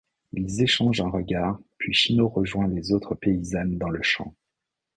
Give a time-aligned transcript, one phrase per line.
[0.33, 4.33] Ils échangent un regard puis Shino rejoint les autres paysannes dans le champ.